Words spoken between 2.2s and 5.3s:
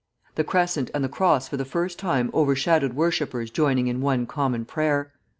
overshadowed worshippers joining in one common prayer.